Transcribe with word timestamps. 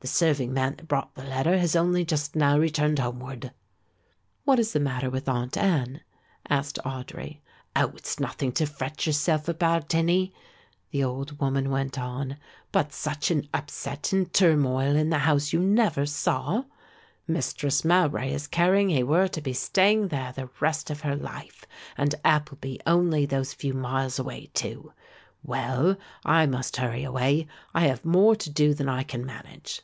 The 0.00 0.12
serving 0.12 0.54
man 0.54 0.76
that 0.76 0.86
brought 0.86 1.16
the 1.16 1.24
letter 1.24 1.58
has 1.58 1.74
only 1.74 2.04
just 2.04 2.36
now 2.36 2.56
returned 2.56 3.00
homeward." 3.00 3.50
"What 4.44 4.60
is 4.60 4.72
the 4.72 4.78
matter 4.78 5.10
with 5.10 5.28
Aunt 5.28 5.56
Ann?" 5.58 6.00
asked 6.48 6.78
Audry. 6.84 7.38
"Oh, 7.74 7.88
it 7.88 8.06
is 8.06 8.20
nothing 8.20 8.52
to 8.52 8.66
fret 8.66 9.04
yourself 9.04 9.48
about, 9.48 9.88
hinnie," 9.90 10.32
the 10.92 11.02
old 11.02 11.40
woman 11.40 11.70
went 11.70 11.98
on, 11.98 12.36
"but 12.70 12.92
such 12.92 13.32
an 13.32 13.48
upset 13.52 14.12
and 14.12 14.32
turmoil 14.32 14.94
in 14.94 15.10
the 15.10 15.18
house 15.18 15.52
you 15.52 15.58
never 15.58 16.06
saw. 16.06 16.62
Mistress 17.26 17.84
Mowbray 17.84 18.32
is 18.32 18.46
carrying 18.46 18.90
he 18.90 19.02
were 19.02 19.26
to 19.26 19.40
be 19.40 19.52
staying 19.52 20.06
there 20.06 20.30
the 20.30 20.48
rest 20.60 20.88
of 20.88 21.00
her 21.00 21.16
life; 21.16 21.64
and 21.98 22.14
Appleby 22.24 22.78
only 22.86 23.26
those 23.26 23.52
few 23.54 23.72
miles 23.72 24.20
away 24.20 24.50
too. 24.54 24.92
Well, 25.42 25.96
I 26.24 26.46
must 26.46 26.76
hurry 26.76 27.02
away; 27.02 27.48
I 27.74 27.88
have 27.88 28.04
more 28.04 28.36
to 28.36 28.50
do 28.50 28.72
than 28.72 28.88
I 28.88 29.02
can 29.02 29.26
manage." 29.26 29.82